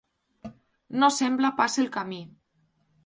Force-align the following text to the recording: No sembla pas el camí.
No 1.03 1.09
sembla 1.17 1.53
pas 1.59 1.77
el 1.85 1.93
camí. 1.99 2.23